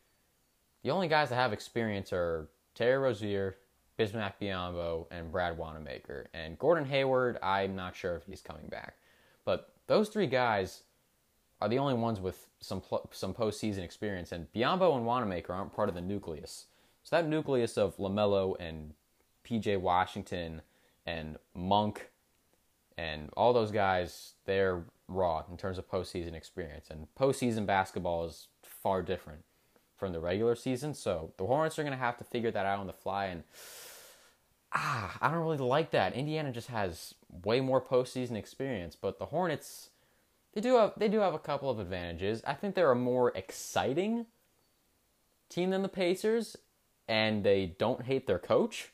the 0.82 0.90
only 0.90 1.08
guys 1.08 1.28
that 1.28 1.36
have 1.36 1.52
experience 1.52 2.12
are 2.12 2.48
Terry 2.74 2.98
Rozier, 2.98 3.56
Bismack 4.02 4.34
Biyombo, 4.40 5.06
and 5.10 5.30
Brad 5.30 5.56
Wanamaker. 5.56 6.28
And 6.34 6.58
Gordon 6.58 6.84
Hayward, 6.86 7.38
I'm 7.42 7.76
not 7.76 7.94
sure 7.94 8.16
if 8.16 8.24
he's 8.24 8.40
coming 8.42 8.66
back. 8.66 8.96
But 9.44 9.72
those 9.86 10.08
three 10.08 10.26
guys 10.26 10.82
are 11.60 11.68
the 11.68 11.78
only 11.78 11.94
ones 11.94 12.20
with 12.20 12.48
some 12.60 12.80
pl- 12.80 13.08
some 13.12 13.34
postseason 13.34 13.84
experience, 13.84 14.32
and 14.32 14.52
Biyombo 14.52 14.96
and 14.96 15.06
Wanamaker 15.06 15.52
aren't 15.52 15.72
part 15.72 15.88
of 15.88 15.94
the 15.94 16.00
nucleus. 16.00 16.66
So 17.04 17.16
that 17.16 17.28
nucleus 17.28 17.76
of 17.76 17.96
LaMelo 17.96 18.56
and 18.58 18.94
PJ 19.44 19.80
Washington 19.80 20.62
and 21.06 21.36
Monk 21.54 22.10
and 22.96 23.30
all 23.36 23.52
those 23.52 23.70
guys, 23.70 24.34
they're 24.44 24.84
raw 25.08 25.42
in 25.50 25.56
terms 25.56 25.78
of 25.78 25.88
postseason 25.90 26.34
experience. 26.34 26.90
And 26.90 27.06
postseason 27.18 27.66
basketball 27.66 28.24
is 28.24 28.48
far 28.62 29.02
different 29.02 29.44
from 29.96 30.12
the 30.12 30.20
regular 30.20 30.54
season. 30.54 30.94
So 30.94 31.32
the 31.38 31.46
Hornets 31.46 31.78
are 31.78 31.82
going 31.82 31.92
to 31.92 31.98
have 31.98 32.16
to 32.18 32.24
figure 32.24 32.50
that 32.50 32.66
out 32.66 32.78
on 32.78 32.86
the 32.86 32.92
fly. 32.92 33.26
And 33.26 33.44
ah, 34.74 35.16
I 35.20 35.30
don't 35.30 35.40
really 35.40 35.58
like 35.58 35.90
that. 35.90 36.14
Indiana 36.14 36.52
just 36.52 36.68
has 36.68 37.14
way 37.44 37.60
more 37.60 37.80
postseason 37.80 38.36
experience, 38.36 38.96
but 38.96 39.18
the 39.18 39.26
Hornets 39.26 39.90
they 40.54 40.60
do 40.60 40.76
have 40.76 40.92
they 40.96 41.08
do 41.08 41.20
have 41.20 41.34
a 41.34 41.38
couple 41.38 41.70
of 41.70 41.78
advantages. 41.78 42.42
I 42.46 42.54
think 42.54 42.74
they're 42.74 42.90
a 42.90 42.96
more 42.96 43.32
exciting 43.34 44.26
team 45.48 45.70
than 45.70 45.82
the 45.82 45.88
Pacers, 45.88 46.56
and 47.08 47.44
they 47.44 47.74
don't 47.78 48.02
hate 48.02 48.26
their 48.26 48.38
coach. 48.38 48.90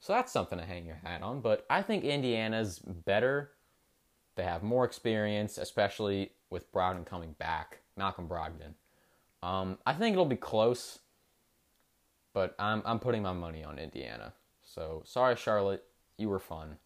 So 0.00 0.12
that's 0.12 0.32
something 0.32 0.58
to 0.58 0.64
hang 0.64 0.86
your 0.86 0.96
hat 0.96 1.22
on. 1.22 1.40
But 1.40 1.66
I 1.68 1.82
think 1.82 2.04
Indiana's 2.04 2.78
better. 2.78 3.52
They 4.36 4.44
have 4.44 4.62
more 4.62 4.84
experience, 4.84 5.58
especially 5.58 6.32
with 6.48 6.72
Brogdon 6.72 7.04
coming 7.04 7.32
back, 7.38 7.80
Malcolm 7.96 8.28
Brogdon. 8.28 8.74
Um, 9.42 9.78
I 9.86 9.92
think 9.94 10.12
it'll 10.12 10.24
be 10.24 10.36
close, 10.36 10.98
but 12.34 12.54
I'm 12.58 12.82
I'm 12.84 12.98
putting 12.98 13.22
my 13.22 13.32
money 13.32 13.64
on 13.64 13.78
Indiana. 13.78 14.34
So 14.72 15.02
sorry, 15.04 15.34
Charlotte, 15.34 15.84
you 16.16 16.28
were 16.28 16.38
fun. 16.38 16.76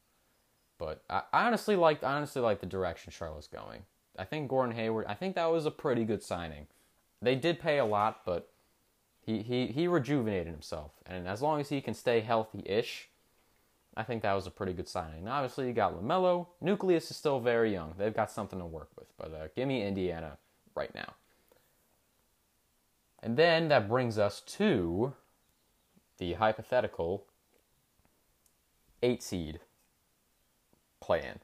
But 0.78 1.02
I, 1.10 1.22
I 1.32 1.46
honestly 1.46 1.76
like 1.76 2.02
I 2.02 2.14
honestly 2.14 2.40
like 2.40 2.60
the 2.60 2.66
direction 2.66 3.12
Charlotte's 3.12 3.46
going. 3.46 3.82
I 4.18 4.24
think 4.24 4.48
Gordon 4.48 4.74
Hayward. 4.74 5.06
I 5.06 5.14
think 5.14 5.34
that 5.34 5.50
was 5.50 5.66
a 5.66 5.70
pretty 5.70 6.04
good 6.04 6.22
signing. 6.22 6.66
They 7.20 7.34
did 7.34 7.60
pay 7.60 7.78
a 7.78 7.84
lot, 7.84 8.22
but 8.24 8.50
he 9.20 9.42
he 9.42 9.66
he 9.66 9.86
rejuvenated 9.86 10.46
himself, 10.46 10.92
and 11.06 11.28
as 11.28 11.42
long 11.42 11.60
as 11.60 11.68
he 11.68 11.80
can 11.80 11.94
stay 11.94 12.20
healthy-ish, 12.20 13.08
I 13.96 14.02
think 14.02 14.22
that 14.22 14.32
was 14.32 14.46
a 14.46 14.50
pretty 14.50 14.72
good 14.72 14.88
signing. 14.88 15.24
Now, 15.24 15.34
obviously, 15.34 15.66
you 15.66 15.72
got 15.72 15.94
LaMelo. 15.94 16.46
Nucleus 16.60 17.10
is 17.10 17.16
still 17.16 17.38
very 17.38 17.72
young. 17.72 17.94
They've 17.98 18.14
got 18.14 18.30
something 18.30 18.58
to 18.58 18.66
work 18.66 18.88
with. 18.98 19.08
But 19.18 19.32
uh, 19.32 19.48
give 19.54 19.68
me 19.68 19.86
Indiana 19.86 20.38
right 20.74 20.94
now. 20.94 21.14
And 23.22 23.36
then 23.36 23.68
that 23.68 23.88
brings 23.88 24.18
us 24.18 24.40
to 24.40 25.14
the 26.18 26.34
hypothetical 26.34 27.24
eight 29.04 29.22
seed 29.22 29.60
play 31.00 31.20
in. 31.20 31.38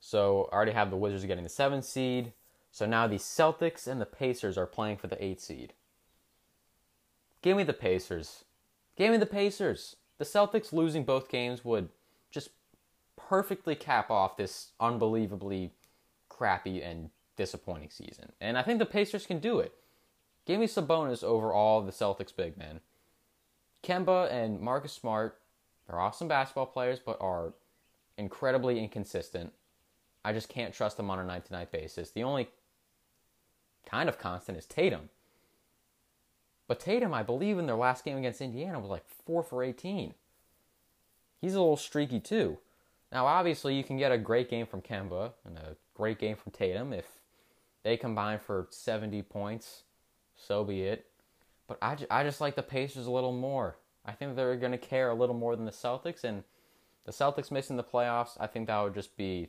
So 0.00 0.48
I 0.52 0.56
already 0.56 0.72
have 0.72 0.90
the 0.90 0.96
Wizards 0.96 1.24
getting 1.24 1.44
the 1.44 1.50
seven 1.50 1.82
seed. 1.82 2.32
So 2.70 2.84
now 2.84 3.06
the 3.06 3.16
Celtics 3.16 3.86
and 3.86 4.00
the 4.00 4.06
Pacers 4.06 4.58
are 4.58 4.66
playing 4.66 4.98
for 4.98 5.06
the 5.06 5.22
eight 5.24 5.40
seed. 5.40 5.72
Give 7.42 7.56
me 7.56 7.62
the 7.62 7.72
Pacers. 7.72 8.44
Give 8.96 9.12
me 9.12 9.18
the 9.18 9.26
Pacers. 9.26 9.96
The 10.18 10.24
Celtics 10.24 10.72
losing 10.72 11.04
both 11.04 11.28
games 11.28 11.64
would 11.64 11.88
just 12.30 12.50
perfectly 13.16 13.74
cap 13.74 14.10
off 14.10 14.36
this 14.36 14.72
unbelievably 14.80 15.72
crappy 16.28 16.82
and 16.82 17.10
disappointing 17.36 17.90
season. 17.90 18.32
And 18.40 18.58
I 18.58 18.62
think 18.62 18.78
the 18.78 18.86
Pacers 18.86 19.26
can 19.26 19.38
do 19.38 19.58
it. 19.60 19.72
Give 20.44 20.60
me 20.60 20.66
Sabonis 20.66 21.24
over 21.24 21.52
all 21.52 21.82
the 21.82 21.92
Celtics 21.92 22.34
big 22.34 22.56
men. 22.56 22.80
Kemba 23.82 24.30
and 24.30 24.60
Marcus 24.60 24.92
Smart, 24.92 25.38
they're 25.86 26.00
awesome 26.00 26.28
basketball 26.28 26.66
players, 26.66 26.98
but 26.98 27.16
are 27.20 27.52
incredibly 28.18 28.78
inconsistent. 28.78 29.52
I 30.24 30.32
just 30.32 30.48
can't 30.48 30.74
trust 30.74 30.96
them 30.96 31.10
on 31.10 31.18
a 31.18 31.24
night 31.24 31.44
to 31.46 31.52
night 31.52 31.70
basis. 31.70 32.10
The 32.10 32.24
only 32.24 32.48
kind 33.88 34.08
of 34.08 34.18
constant 34.18 34.58
is 34.58 34.66
Tatum. 34.66 35.08
But 36.66 36.80
Tatum, 36.80 37.14
I 37.14 37.22
believe, 37.22 37.58
in 37.58 37.66
their 37.66 37.76
last 37.76 38.04
game 38.04 38.18
against 38.18 38.40
Indiana 38.40 38.80
was 38.80 38.90
like 38.90 39.04
4 39.24 39.44
for 39.44 39.62
18. 39.62 40.14
He's 41.40 41.54
a 41.54 41.60
little 41.60 41.76
streaky 41.76 42.18
too. 42.18 42.58
Now, 43.12 43.26
obviously, 43.26 43.76
you 43.76 43.84
can 43.84 43.96
get 43.96 44.10
a 44.10 44.18
great 44.18 44.50
game 44.50 44.66
from 44.66 44.82
Kemba 44.82 45.32
and 45.44 45.56
a 45.58 45.76
great 45.94 46.18
game 46.18 46.34
from 46.34 46.50
Tatum. 46.50 46.92
If 46.92 47.06
they 47.84 47.96
combine 47.96 48.40
for 48.40 48.66
70 48.70 49.22
points, 49.22 49.84
so 50.34 50.64
be 50.64 50.82
it. 50.82 51.06
But 51.68 51.78
I, 51.80 51.96
I 52.10 52.24
just 52.24 52.40
like 52.40 52.56
the 52.56 52.62
Pacers 52.62 53.06
a 53.06 53.12
little 53.12 53.32
more. 53.32 53.76
I 54.06 54.12
think 54.12 54.36
they're 54.36 54.56
going 54.56 54.72
to 54.72 54.78
care 54.78 55.10
a 55.10 55.14
little 55.14 55.34
more 55.34 55.56
than 55.56 55.64
the 55.64 55.72
Celtics. 55.72 56.24
And 56.24 56.44
the 57.04 57.12
Celtics 57.12 57.50
missing 57.50 57.76
the 57.76 57.84
playoffs, 57.84 58.36
I 58.38 58.46
think 58.46 58.68
that 58.68 58.80
would 58.80 58.94
just 58.94 59.16
be 59.16 59.48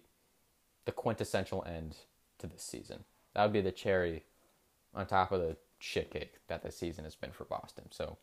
the 0.86 0.92
quintessential 0.92 1.64
end 1.68 1.98
to 2.40 2.48
this 2.48 2.64
season. 2.64 3.04
That 3.34 3.44
would 3.44 3.54
be 3.54 3.62
the 3.62 3.72
cherry 3.72 4.24
on 4.96 5.06
top 5.06 5.32
of 5.32 5.42
the 5.42 5.58
shit 5.80 6.10
cake 6.10 6.34
that 6.48 6.64
this 6.64 6.78
season 6.78 7.04
has 7.04 7.16
been 7.16 7.32
for 7.32 7.46
Boston. 7.46 7.86
So 7.92 8.18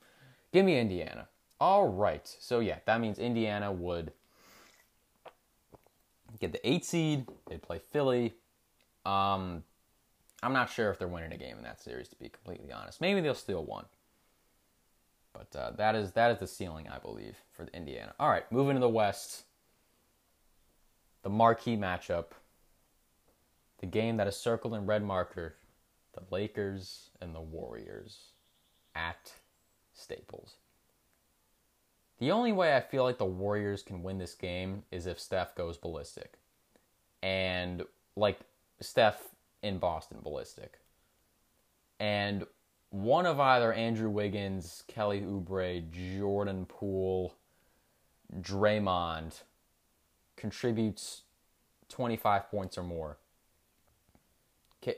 give 0.53 0.65
me 0.65 0.79
Indiana. 0.79 1.29
All 1.61 1.89
right. 1.89 2.35
So 2.41 2.61
yeah, 2.61 2.79
that 2.87 3.01
means 3.01 3.19
Indiana 3.19 3.71
would 3.71 4.13
get 6.41 6.53
the 6.53 6.69
eight 6.69 6.85
seed. 6.85 7.27
They'd 7.49 7.63
play 7.63 7.79
Philly. 7.79 8.35
Um, 9.07 9.63
I'm 10.43 10.53
not 10.53 10.69
sure 10.69 10.91
if 10.91 10.99
they're 10.99 11.09
winning 11.09 11.33
a 11.33 11.37
game 11.37 11.57
in 11.57 11.63
that 11.63 11.81
series, 11.81 12.09
to 12.09 12.17
be 12.17 12.29
completely 12.29 12.73
honest. 12.73 13.01
Maybe 13.01 13.21
they'll 13.21 13.35
steal 13.35 13.65
one. 13.65 13.87
But 15.35 15.59
uh, 15.59 15.71
that 15.73 15.95
is 15.95 16.13
that 16.13 16.31
is 16.31 16.39
the 16.39 16.47
ceiling, 16.47 16.89
I 16.89 16.99
believe, 16.99 17.37
for 17.53 17.67
Indiana. 17.75 18.15
All 18.19 18.31
right, 18.31 18.51
moving 18.51 18.77
to 18.77 18.81
the 18.81 18.89
West. 18.89 19.43
The 21.23 21.29
marquee 21.31 21.77
matchup. 21.77 22.27
The 23.79 23.87
game 23.87 24.17
that 24.17 24.27
is 24.27 24.37
circled 24.37 24.75
in 24.75 24.87
red 24.87 25.03
marker. 25.03 25.57
The 26.15 26.23
Lakers 26.31 27.11
and 27.21 27.35
the 27.35 27.41
Warriors 27.41 28.29
at 28.95 29.33
Staples. 29.93 30.57
The 32.19 32.31
only 32.31 32.53
way 32.53 32.77
I 32.77 32.81
feel 32.81 33.03
like 33.03 33.19
the 33.19 33.25
Warriors 33.25 33.83
can 33.83 34.03
win 34.03 34.19
this 34.19 34.35
game 34.35 34.85
is 34.93 35.07
if 35.07 35.19
Steph 35.19 35.57
goes 35.57 35.77
ballistic. 35.77 36.35
And 37.23 37.83
like 38.17 38.39
Steph 38.81 39.21
in 39.63 39.79
Boston 39.79 40.19
ballistic. 40.23 40.79
And 41.99 42.47
one 42.95 43.27
of 43.27 43.41
either 43.41 43.73
Andrew 43.73 44.09
Wiggins, 44.09 44.85
Kelly 44.87 45.21
Oubre, 45.21 45.83
Jordan 45.91 46.65
Poole, 46.65 47.35
Draymond 48.41 49.43
contributes 50.37 51.23
25 51.89 52.49
points 52.49 52.79
or 52.79 52.85
more. 52.85 53.17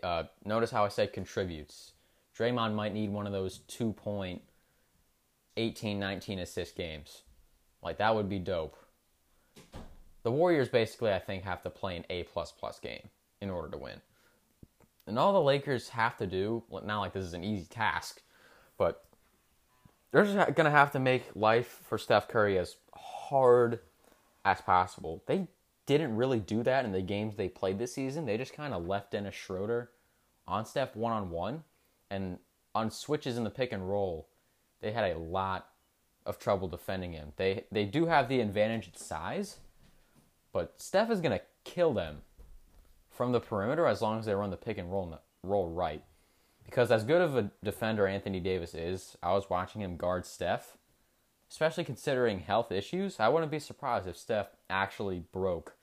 Uh, 0.02 0.24
notice 0.44 0.70
how 0.70 0.84
I 0.84 0.88
said 0.88 1.14
contributes. 1.14 1.92
Draymond 2.38 2.74
might 2.74 2.92
need 2.92 3.10
one 3.10 3.26
of 3.26 3.32
those 3.32 3.60
2 3.68 3.94
point 3.94 4.42
18 5.56 5.98
19 5.98 6.40
assist 6.40 6.76
games. 6.76 7.22
Like 7.82 7.96
that 7.96 8.14
would 8.14 8.28
be 8.28 8.38
dope. 8.38 8.76
The 10.22 10.30
Warriors 10.30 10.68
basically 10.68 11.12
I 11.14 11.18
think 11.18 11.44
have 11.44 11.62
to 11.62 11.70
play 11.70 11.96
an 11.96 12.04
A 12.10 12.24
plus 12.24 12.52
plus 12.52 12.78
game 12.78 13.08
in 13.40 13.48
order 13.48 13.70
to 13.70 13.78
win. 13.78 14.02
And 15.06 15.18
all 15.18 15.32
the 15.32 15.40
Lakers 15.40 15.88
have 15.90 16.16
to 16.18 16.26
do, 16.26 16.64
not 16.70 17.00
like 17.00 17.12
this 17.12 17.24
is 17.24 17.34
an 17.34 17.44
easy 17.44 17.66
task, 17.66 18.22
but 18.76 19.04
they're 20.10 20.24
just 20.24 20.34
going 20.34 20.64
to 20.64 20.70
have 20.70 20.92
to 20.92 20.98
make 20.98 21.24
life 21.34 21.80
for 21.84 21.98
Steph 21.98 22.28
Curry 22.28 22.58
as 22.58 22.76
hard 22.94 23.80
as 24.44 24.60
possible. 24.60 25.22
They 25.26 25.46
didn't 25.86 26.16
really 26.16 26.40
do 26.40 26.62
that 26.64 26.84
in 26.84 26.92
the 26.92 27.02
games 27.02 27.36
they 27.36 27.48
played 27.48 27.78
this 27.78 27.94
season. 27.94 28.26
They 28.26 28.36
just 28.36 28.52
kind 28.52 28.74
of 28.74 28.86
left 28.86 29.12
Dennis 29.12 29.34
Schroeder 29.34 29.90
on 30.46 30.64
Steph 30.64 30.96
one 30.96 31.12
on 31.12 31.30
one, 31.30 31.64
and 32.10 32.38
on 32.74 32.90
switches 32.90 33.36
in 33.36 33.44
the 33.44 33.50
pick 33.50 33.72
and 33.72 33.88
roll, 33.88 34.28
they 34.80 34.92
had 34.92 35.10
a 35.10 35.18
lot 35.18 35.68
of 36.24 36.38
trouble 36.38 36.68
defending 36.68 37.12
him. 37.12 37.32
They 37.36 37.64
they 37.72 37.84
do 37.84 38.06
have 38.06 38.28
the 38.28 38.40
advantage 38.40 38.88
at 38.88 38.98
size, 38.98 39.58
but 40.52 40.80
Steph 40.80 41.10
is 41.10 41.20
gonna 41.20 41.40
kill 41.64 41.92
them 41.92 42.18
from 43.16 43.32
the 43.32 43.40
perimeter 43.40 43.86
as 43.86 44.02
long 44.02 44.18
as 44.18 44.26
they 44.26 44.34
run 44.34 44.50
the 44.50 44.56
pick 44.56 44.78
and 44.78 44.90
roll 44.90 45.18
roll 45.42 45.70
right. 45.70 46.02
Because 46.64 46.90
as 46.90 47.04
good 47.04 47.22
of 47.22 47.36
a 47.36 47.50
defender 47.62 48.06
Anthony 48.06 48.40
Davis 48.40 48.74
is, 48.74 49.16
I 49.22 49.32
was 49.32 49.48
watching 49.48 49.80
him 49.80 49.96
guard 49.96 50.26
Steph, 50.26 50.76
especially 51.50 51.84
considering 51.84 52.40
health 52.40 52.72
issues. 52.72 53.20
I 53.20 53.28
wouldn't 53.28 53.52
be 53.52 53.60
surprised 53.60 54.08
if 54.08 54.16
Steph 54.16 54.48
actually 54.68 55.22
broke 55.32 55.76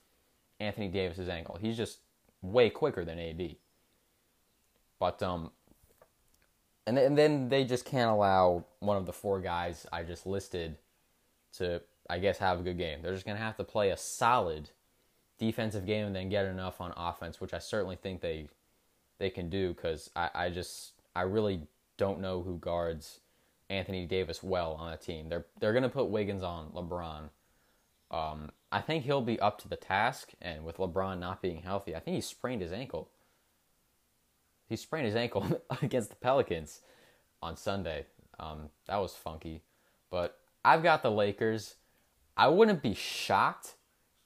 Anthony 0.59 0.89
Davis's 0.89 1.29
ankle. 1.29 1.57
He's 1.59 1.77
just 1.77 1.99
way 2.41 2.69
quicker 2.69 3.05
than 3.05 3.17
AD. 3.17 3.55
But 4.99 5.23
um 5.23 5.51
and 6.85 6.97
and 6.97 7.17
then 7.17 7.49
they 7.49 7.63
just 7.63 7.85
can't 7.85 8.11
allow 8.11 8.65
one 8.79 8.97
of 8.97 9.05
the 9.05 9.13
four 9.13 9.39
guys 9.39 9.87
I 9.91 10.03
just 10.03 10.25
listed 10.27 10.77
to 11.57 11.81
I 12.09 12.19
guess 12.19 12.37
have 12.39 12.59
a 12.59 12.63
good 12.63 12.77
game. 12.77 13.01
They're 13.01 13.13
just 13.13 13.25
going 13.25 13.37
to 13.37 13.43
have 13.43 13.57
to 13.57 13.63
play 13.63 13.89
a 13.89 13.97
solid 13.97 14.69
defensive 15.37 15.85
game 15.85 16.05
and 16.05 16.15
then 16.15 16.29
get 16.29 16.45
enough 16.45 16.79
on 16.81 16.93
offense, 16.95 17.41
which 17.41 17.53
I 17.53 17.59
certainly 17.59 17.95
think 17.95 18.21
they 18.21 18.47
they 19.19 19.29
can 19.29 19.49
do 19.49 19.73
because 19.73 20.09
I, 20.15 20.29
I 20.33 20.49
just 20.49 20.93
I 21.15 21.21
really 21.21 21.61
don't 21.97 22.19
know 22.19 22.41
who 22.41 22.57
guards 22.57 23.19
Anthony 23.69 24.05
Davis 24.05 24.43
well 24.43 24.73
on 24.73 24.93
a 24.93 24.97
team. 24.97 25.29
They're 25.29 25.45
they're 25.59 25.73
gonna 25.73 25.89
put 25.89 26.09
Wiggins 26.09 26.43
on 26.43 26.69
LeBron. 26.71 27.29
Um, 28.11 28.51
I 28.71 28.81
think 28.81 29.05
he'll 29.05 29.21
be 29.21 29.39
up 29.39 29.59
to 29.61 29.67
the 29.67 29.75
task, 29.75 30.31
and 30.41 30.63
with 30.63 30.77
LeBron 30.77 31.19
not 31.19 31.41
being 31.41 31.61
healthy, 31.61 31.95
I 31.95 31.99
think 31.99 32.15
he 32.15 32.21
sprained 32.21 32.61
his 32.61 32.71
ankle. 32.71 33.09
He 34.67 34.75
sprained 34.75 35.07
his 35.07 35.15
ankle 35.15 35.61
against 35.81 36.09
the 36.09 36.15
Pelicans 36.15 36.81
on 37.41 37.57
Sunday. 37.57 38.05
Um, 38.39 38.69
that 38.87 38.97
was 38.97 39.13
funky, 39.13 39.61
but 40.09 40.39
I've 40.65 40.83
got 40.83 41.03
the 41.03 41.11
Lakers. 41.11 41.75
I 42.35 42.47
wouldn't 42.47 42.81
be 42.81 42.93
shocked 42.93 43.75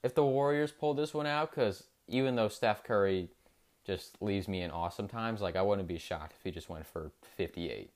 if 0.03 0.15
the 0.15 0.23
Warriors 0.23 0.71
pulled 0.71 0.97
this 0.97 1.13
one 1.13 1.27
out 1.27 1.51
because 1.51 1.83
even 2.07 2.35
though 2.35 2.47
Steph 2.47 2.83
Curry 2.83 3.29
just 3.85 4.21
leaves 4.21 4.47
me 4.47 4.61
in 4.61 4.71
awesome 4.71 5.07
times, 5.07 5.41
like 5.41 5.55
I 5.55 5.61
wouldn't 5.61 5.87
be 5.87 5.97
shocked 5.97 6.33
if 6.37 6.43
he 6.43 6.51
just 6.51 6.69
went 6.69 6.85
for 6.85 7.11
58 7.35 7.91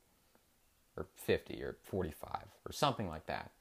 or 0.97 1.07
50 1.15 1.63
or 1.63 1.77
45 1.83 2.29
or 2.65 2.71
something 2.71 3.07
like 3.07 3.25
that 3.27 3.51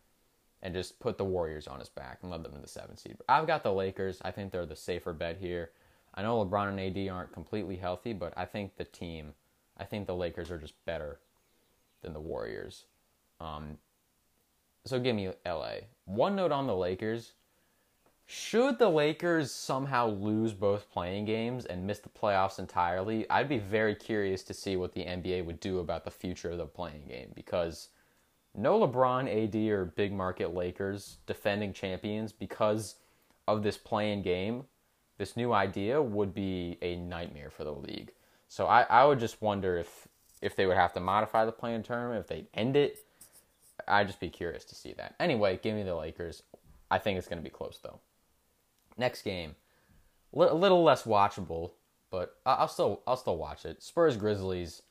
and 0.62 0.75
just 0.75 0.99
put 1.00 1.16
the 1.18 1.25
Warriors 1.25 1.66
on 1.66 1.78
his 1.78 1.88
back 1.88 2.18
and 2.23 2.30
led 2.30 2.42
them 2.42 2.52
to 2.52 2.59
the 2.59 2.68
seven 2.68 2.97
seed. 2.97 3.16
I've 3.28 3.47
got 3.47 3.62
the 3.62 3.73
Lakers. 3.73 4.20
I 4.23 4.30
think 4.30 4.52
they're 4.52 4.66
the 4.66 4.76
safer 4.76 5.12
bet 5.12 5.38
here. 5.38 5.70
I 6.14 6.23
know 6.23 6.44
LeBron 6.44 6.68
and 6.68 6.80
AD 6.80 7.09
aren't 7.12 7.32
completely 7.32 7.76
healthy, 7.76 8.12
but 8.12 8.35
I 8.37 8.44
think 8.44 8.76
the 8.76 8.85
team, 8.85 9.35
I 9.78 9.85
think 9.85 10.06
the 10.06 10.14
Lakers 10.14 10.50
are 10.50 10.59
just 10.59 10.75
better 10.85 11.18
than 12.02 12.12
the 12.12 12.20
Warriors. 12.20 12.85
Um, 13.40 13.78
so 14.85 14.99
give 14.99 15.14
me 15.14 15.30
LA. 15.47 15.75
One 16.04 16.37
note 16.37 16.52
on 16.52 16.66
the 16.66 16.76
Lakers 16.76 17.32
should 18.30 18.78
the 18.78 18.88
Lakers 18.88 19.50
somehow 19.50 20.06
lose 20.06 20.52
both 20.52 20.90
play-in 20.92 21.25
games 21.25 21.66
and 21.66 21.87
miss 21.87 21.99
the 21.99 22.08
playoffs 22.08 22.58
entirely, 22.58 23.28
I'd 23.28 23.49
be 23.49 23.58
very 23.58 23.94
curious 23.94 24.42
to 24.44 24.54
see 24.54 24.76
what 24.76 24.92
the 24.92 25.04
NBA 25.04 25.44
would 25.44 25.60
do 25.60 25.80
about 25.80 26.04
the 26.04 26.10
future 26.10 26.50
of 26.50 26.58
the 26.58 26.66
play-in 26.66 27.06
game 27.08 27.32
because 27.34 27.88
no 28.54 28.78
LeBron, 28.78 29.28
AD, 29.28 29.56
or 29.70 29.84
big 29.84 30.12
market 30.12 30.54
Lakers 30.54 31.18
defending 31.26 31.72
champions 31.72 32.32
because 32.32 32.96
of 33.49 33.62
this 33.62 33.76
play-in 33.76 34.22
game, 34.22 34.64
this 35.18 35.37
new 35.37 35.52
idea 35.52 36.00
would 36.00 36.32
be 36.32 36.78
a 36.82 36.96
nightmare 36.96 37.50
for 37.50 37.64
the 37.64 37.75
league. 37.75 38.12
So 38.49 38.66
I, 38.66 38.82
I 38.82 39.04
would 39.04 39.18
just 39.18 39.42
wonder 39.42 39.76
if 39.76 40.08
if 40.40 40.56
they 40.56 40.64
would 40.64 40.76
have 40.76 40.94
to 40.94 41.00
modify 41.00 41.44
the 41.44 41.52
play-in 41.52 41.82
tournament, 41.82 42.20
if 42.20 42.28
they 42.28 42.46
end 42.54 42.76
it. 42.76 43.04
I'd 43.87 44.06
just 44.06 44.20
be 44.20 44.30
curious 44.30 44.64
to 44.66 44.75
see 44.75 44.94
that. 44.94 45.14
Anyway, 45.20 45.58
give 45.62 45.75
me 45.75 45.82
the 45.82 45.94
Lakers 45.94 46.42
I 46.90 46.99
think 46.99 47.18
it's 47.18 47.28
going 47.28 47.38
to 47.38 47.44
be 47.44 47.50
close 47.50 47.78
though. 47.82 48.00
Next 48.97 49.23
game, 49.23 49.54
a 50.35 50.54
little 50.54 50.82
less 50.82 51.04
watchable, 51.04 51.73
but 52.11 52.37
I'll 52.44 52.68
still 52.68 53.02
I'll 53.06 53.16
still 53.16 53.37
watch 53.37 53.64
it. 53.64 53.82
Spurs 53.82 54.16
Grizzlies. 54.16 54.82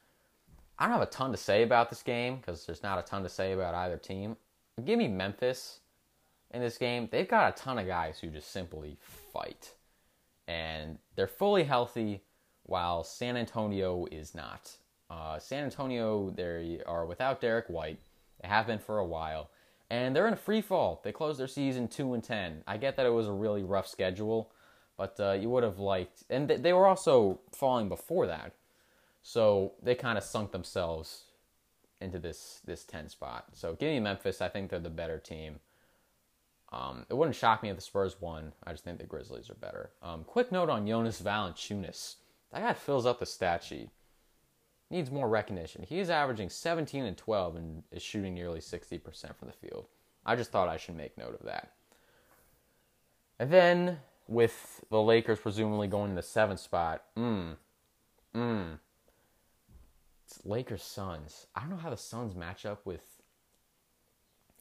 I 0.77 0.85
don't 0.85 0.93
have 0.93 1.01
a 1.01 1.11
ton 1.11 1.31
to 1.31 1.37
say 1.37 1.63
about 1.63 1.89
this 1.89 2.01
game 2.01 2.37
because 2.37 2.65
there's 2.65 2.83
not 2.83 2.99
a 2.99 3.01
ton 3.01 3.23
to 3.23 3.29
say 3.29 3.51
about 3.51 3.75
either 3.75 3.97
team. 3.97 4.37
Give 4.85 4.97
me 4.97 5.09
Memphis 5.09 5.81
in 6.51 6.61
this 6.61 6.77
game. 6.77 7.09
They've 7.11 7.27
got 7.27 7.53
a 7.53 7.61
ton 7.61 7.77
of 7.77 7.85
guys 7.85 8.19
who 8.19 8.29
just 8.29 8.51
simply 8.51 8.97
fight, 9.33 9.73
and 10.47 10.97
they're 11.15 11.27
fully 11.27 11.65
healthy, 11.65 12.23
while 12.63 13.03
San 13.03 13.35
Antonio 13.35 14.05
is 14.11 14.33
not. 14.33 14.71
Uh, 15.09 15.39
San 15.39 15.65
Antonio, 15.65 16.29
they 16.29 16.81
are 16.85 17.05
without 17.05 17.41
Derrick 17.41 17.65
White. 17.67 17.99
They 18.41 18.47
have 18.47 18.67
been 18.67 18.79
for 18.79 18.99
a 18.99 19.05
while, 19.05 19.49
and 19.89 20.15
they're 20.15 20.27
in 20.27 20.33
a 20.33 20.37
free 20.37 20.61
fall. 20.61 21.01
They 21.03 21.11
closed 21.11 21.39
their 21.39 21.47
season 21.47 21.87
two 21.87 22.13
and 22.13 22.23
ten. 22.23 22.63
I 22.67 22.77
get 22.77 22.95
that 22.97 23.05
it 23.05 23.13
was 23.13 23.27
a 23.27 23.33
really 23.33 23.63
rough 23.63 23.87
schedule, 23.87 24.51
but 24.97 25.19
uh, 25.19 25.31
you 25.31 25.49
would 25.49 25.63
have 25.63 25.79
liked, 25.79 26.23
and 26.29 26.49
they 26.49 26.73
were 26.73 26.87
also 26.87 27.39
falling 27.51 27.89
before 27.89 28.27
that, 28.27 28.53
so 29.21 29.73
they 29.81 29.95
kind 29.95 30.17
of 30.17 30.23
sunk 30.23 30.51
themselves 30.51 31.23
into 32.01 32.19
this 32.19 32.61
this 32.65 32.83
ten 32.83 33.09
spot. 33.09 33.45
So 33.53 33.75
give 33.75 33.89
me 33.89 33.99
Memphis. 33.99 34.41
I 34.41 34.49
think 34.49 34.69
they're 34.69 34.79
the 34.79 34.89
better 34.89 35.19
team. 35.19 35.59
Um, 36.71 37.05
it 37.09 37.15
wouldn't 37.15 37.35
shock 37.35 37.63
me 37.63 37.69
if 37.69 37.75
the 37.75 37.81
Spurs 37.81 38.21
won. 38.21 38.53
I 38.63 38.71
just 38.71 38.83
think 38.83 38.99
the 38.99 39.05
Grizzlies 39.05 39.49
are 39.49 39.55
better. 39.55 39.89
Um, 40.03 40.23
quick 40.23 40.51
note 40.51 40.69
on 40.69 40.85
Jonas 40.85 41.19
Valanciunas. 41.19 42.17
That 42.51 42.61
guy 42.61 42.73
fills 42.73 43.07
up 43.07 43.19
the 43.19 43.25
stat 43.25 43.63
sheet 43.63 43.89
needs 44.89 45.11
more 45.11 45.29
recognition. 45.29 45.83
He 45.87 45.99
is 45.99 46.09
averaging 46.09 46.49
17 46.49 47.05
and 47.05 47.17
12 47.17 47.55
and 47.55 47.83
is 47.91 48.01
shooting 48.01 48.33
nearly 48.33 48.59
60% 48.59 49.01
from 49.35 49.47
the 49.47 49.67
field. 49.67 49.85
I 50.25 50.35
just 50.35 50.51
thought 50.51 50.67
I 50.67 50.77
should 50.77 50.95
make 50.95 51.17
note 51.17 51.37
of 51.39 51.45
that. 51.45 51.73
And 53.39 53.51
then 53.51 53.99
with 54.27 54.83
the 54.89 55.01
Lakers 55.01 55.39
presumably 55.39 55.87
going 55.87 56.09
to 56.09 56.15
the 56.15 56.21
seventh 56.21 56.59
spot, 56.59 57.03
mmm, 57.17 57.55
mmm. 58.35 58.79
It's 60.25 60.45
Lakers 60.45 60.83
Suns. 60.83 61.47
I 61.55 61.61
don't 61.61 61.71
know 61.71 61.77
how 61.77 61.89
the 61.89 61.97
Suns 61.97 62.35
match 62.35 62.65
up 62.65 62.85
with 62.85 63.21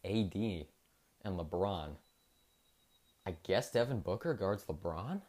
AD 0.05 0.35
and 0.35 1.39
LeBron. 1.39 1.91
I 3.27 3.35
guess 3.43 3.71
Devin 3.71 4.01
Booker 4.01 4.33
guards 4.33 4.65
LeBron? 4.65 5.21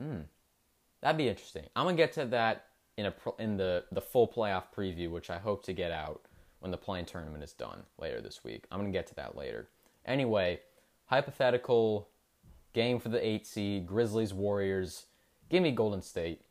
Hmm. 0.00 0.20
That'd 1.00 1.18
be 1.18 1.28
interesting. 1.28 1.64
I'm 1.74 1.84
going 1.84 1.96
to 1.96 2.02
get 2.02 2.12
to 2.12 2.26
that 2.26 2.66
in 2.96 3.06
a 3.06 3.14
in 3.38 3.56
the 3.56 3.84
the 3.92 4.00
full 4.00 4.28
playoff 4.28 4.64
preview, 4.74 5.10
which 5.10 5.30
I 5.30 5.38
hope 5.38 5.62
to 5.64 5.72
get 5.72 5.90
out 5.90 6.22
when 6.60 6.70
the 6.70 6.76
play-in 6.76 7.04
tournament 7.04 7.44
is 7.44 7.52
done 7.52 7.82
later 7.98 8.20
this 8.20 8.42
week. 8.42 8.64
I'm 8.70 8.78
gonna 8.78 8.90
get 8.90 9.06
to 9.08 9.14
that 9.16 9.36
later. 9.36 9.68
Anyway, 10.04 10.60
hypothetical 11.06 12.08
game 12.72 12.98
for 12.98 13.08
the 13.08 13.24
eight 13.26 13.46
seed 13.46 13.86
Grizzlies 13.86 14.32
Warriors. 14.32 15.06
Give 15.48 15.62
me 15.62 15.70
Golden 15.70 16.02
State. 16.02 16.42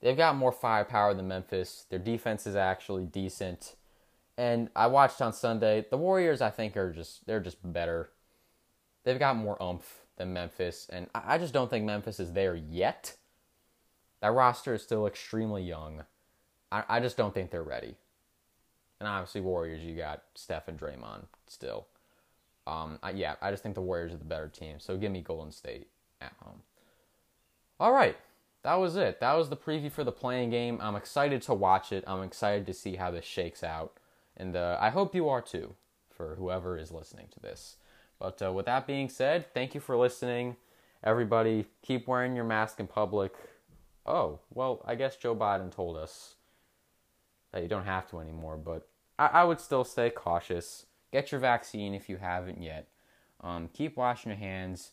They've 0.00 0.16
got 0.16 0.36
more 0.36 0.52
firepower 0.52 1.14
than 1.14 1.28
Memphis. 1.28 1.86
Their 1.88 1.98
defense 1.98 2.46
is 2.46 2.54
actually 2.54 3.06
decent. 3.06 3.74
And 4.38 4.68
I 4.76 4.86
watched 4.86 5.22
on 5.22 5.32
Sunday. 5.32 5.86
The 5.88 5.96
Warriors, 5.96 6.42
I 6.42 6.50
think, 6.50 6.76
are 6.76 6.92
just 6.92 7.26
they're 7.26 7.40
just 7.40 7.58
better. 7.72 8.10
They've 9.04 9.18
got 9.18 9.36
more 9.36 9.60
oomph 9.62 10.02
than 10.16 10.32
Memphis, 10.32 10.88
and 10.90 11.08
I 11.14 11.38
just 11.38 11.52
don't 11.52 11.70
think 11.70 11.84
Memphis 11.84 12.20
is 12.20 12.32
there 12.32 12.54
yet. 12.54 13.16
That 14.26 14.32
roster 14.32 14.74
is 14.74 14.82
still 14.82 15.06
extremely 15.06 15.62
young. 15.62 16.02
I, 16.72 16.82
I 16.88 16.98
just 16.98 17.16
don't 17.16 17.32
think 17.32 17.52
they're 17.52 17.62
ready. 17.62 17.94
And 18.98 19.08
obviously, 19.08 19.40
Warriors, 19.40 19.84
you 19.84 19.94
got 19.94 20.24
Steph 20.34 20.66
and 20.66 20.76
Draymond 20.76 21.26
still. 21.46 21.86
Um, 22.66 22.98
I, 23.04 23.10
yeah, 23.10 23.36
I 23.40 23.52
just 23.52 23.62
think 23.62 23.76
the 23.76 23.82
Warriors 23.82 24.12
are 24.12 24.16
the 24.16 24.24
better 24.24 24.48
team. 24.48 24.80
So 24.80 24.96
give 24.96 25.12
me 25.12 25.20
Golden 25.20 25.52
State 25.52 25.86
at 26.20 26.32
home. 26.42 26.62
All 27.78 27.92
right, 27.92 28.16
that 28.64 28.74
was 28.74 28.96
it. 28.96 29.20
That 29.20 29.34
was 29.34 29.48
the 29.48 29.56
preview 29.56 29.92
for 29.92 30.02
the 30.02 30.10
play-in 30.10 30.50
game. 30.50 30.80
I'm 30.82 30.96
excited 30.96 31.40
to 31.42 31.54
watch 31.54 31.92
it. 31.92 32.02
I'm 32.04 32.24
excited 32.24 32.66
to 32.66 32.74
see 32.74 32.96
how 32.96 33.12
this 33.12 33.24
shakes 33.24 33.62
out, 33.62 33.92
and 34.36 34.56
uh, 34.56 34.76
I 34.80 34.90
hope 34.90 35.14
you 35.14 35.28
are 35.28 35.40
too. 35.40 35.76
For 36.10 36.34
whoever 36.34 36.76
is 36.76 36.90
listening 36.90 37.28
to 37.30 37.38
this. 37.38 37.76
But 38.18 38.42
uh, 38.42 38.52
with 38.52 38.66
that 38.66 38.88
being 38.88 39.08
said, 39.08 39.54
thank 39.54 39.72
you 39.72 39.80
for 39.80 39.96
listening. 39.96 40.56
Everybody, 41.04 41.66
keep 41.80 42.08
wearing 42.08 42.34
your 42.34 42.44
mask 42.44 42.80
in 42.80 42.88
public 42.88 43.32
oh, 44.06 44.40
well, 44.52 44.82
I 44.84 44.94
guess 44.94 45.16
Joe 45.16 45.34
Biden 45.34 45.70
told 45.70 45.96
us 45.96 46.36
that 47.52 47.62
you 47.62 47.68
don't 47.68 47.84
have 47.84 48.08
to 48.10 48.20
anymore, 48.20 48.56
but 48.56 48.88
I, 49.18 49.26
I 49.26 49.44
would 49.44 49.60
still 49.60 49.84
stay 49.84 50.10
cautious. 50.10 50.86
Get 51.12 51.32
your 51.32 51.40
vaccine 51.40 51.94
if 51.94 52.08
you 52.08 52.16
haven't 52.16 52.62
yet. 52.62 52.88
Um, 53.40 53.68
keep 53.72 53.96
washing 53.96 54.30
your 54.30 54.38
hands. 54.38 54.92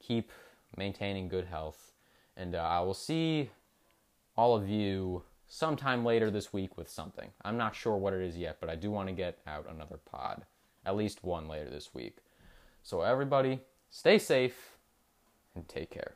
Keep 0.00 0.30
maintaining 0.76 1.28
good 1.28 1.46
health. 1.46 1.92
And 2.36 2.54
uh, 2.54 2.58
I 2.58 2.80
will 2.80 2.94
see 2.94 3.50
all 4.36 4.54
of 4.54 4.68
you 4.68 5.22
sometime 5.48 6.04
later 6.04 6.30
this 6.30 6.52
week 6.52 6.76
with 6.76 6.88
something. 6.88 7.30
I'm 7.44 7.56
not 7.56 7.74
sure 7.74 7.96
what 7.96 8.12
it 8.12 8.22
is 8.22 8.36
yet, 8.36 8.58
but 8.60 8.68
I 8.68 8.76
do 8.76 8.90
want 8.90 9.08
to 9.08 9.14
get 9.14 9.38
out 9.46 9.66
another 9.70 9.96
pod. 9.96 10.44
At 10.84 10.96
least 10.96 11.24
one 11.24 11.48
later 11.48 11.70
this 11.70 11.94
week. 11.94 12.18
So, 12.82 13.00
everybody, 13.00 13.60
stay 13.90 14.18
safe 14.18 14.76
and 15.54 15.68
take 15.68 15.90
care. 15.90 16.14